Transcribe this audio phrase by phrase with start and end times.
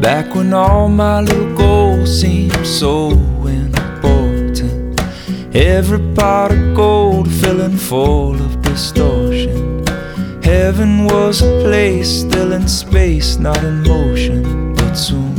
[0.00, 5.00] Back when all my little goals seemed so important.
[5.54, 9.84] Every pot of gold filling full of distortion.
[10.42, 15.34] Heaven was a place still in space, not in motion, but soon.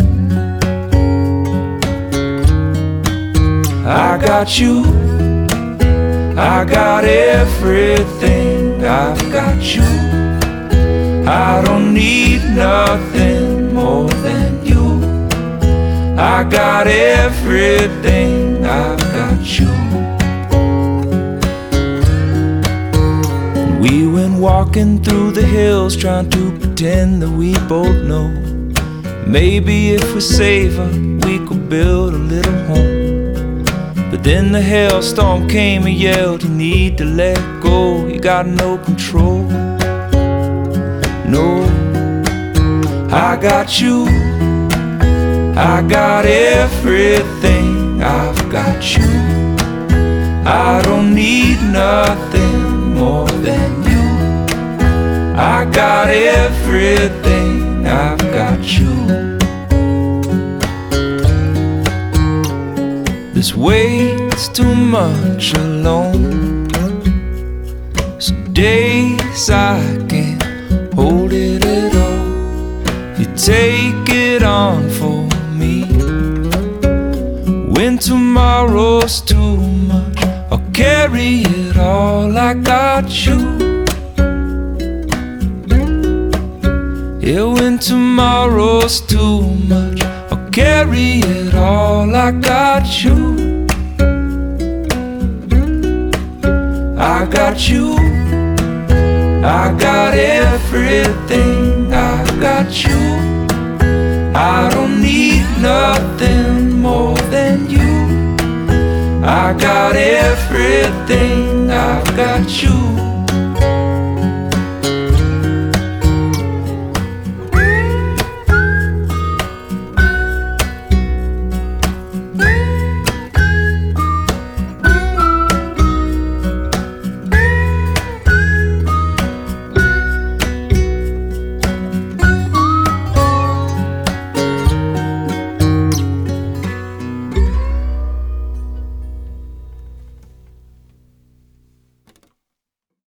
[3.87, 4.83] I got you,
[6.37, 9.83] I got everything, I've got you.
[11.25, 13.68] I don't need nothing.
[16.21, 19.69] I got everything, I've got you.
[23.79, 28.27] We went walking through the hills trying to pretend that we both know.
[29.25, 30.91] Maybe if we save her,
[31.25, 33.63] we could build a little home.
[34.11, 38.77] But then the hailstorm came and yelled, You need to let go, you got no
[38.79, 39.43] control.
[41.25, 41.63] No,
[43.09, 44.05] I got you,
[45.61, 49.11] I got everything, I've got you.
[50.45, 54.07] I don't need nothing more than you.
[55.37, 58.95] I got everything, I've got you.
[63.33, 66.69] This weight's too much alone.
[68.17, 70.41] Some days I can't
[70.93, 73.19] hold it at all.
[73.19, 74.88] You take it on
[77.89, 82.37] When tomorrow's too much, I'll carry it all.
[82.37, 83.83] I got you.
[87.19, 92.15] Yeah, when tomorrow's too much, I'll carry it all.
[92.15, 93.65] I got you.
[96.95, 97.95] I got you.
[99.43, 101.91] I got everything.
[101.91, 103.48] I got you.
[109.59, 111.69] Got everything.
[111.69, 113.08] I've got you.